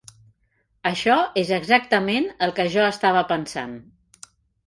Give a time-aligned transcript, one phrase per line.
[0.91, 3.77] Això és exactament el que jo estava pensant.